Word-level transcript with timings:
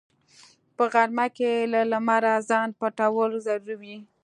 په 0.75 0.83
غرمه 0.93 1.27
کې 1.37 1.51
له 1.73 1.81
لمره 1.91 2.33
ځان 2.49 2.69
پټول 2.79 3.31
ضروري 3.47 3.75
وي 3.81 3.97